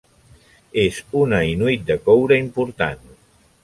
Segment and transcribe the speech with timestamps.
[0.85, 3.09] És una inuit de coure important.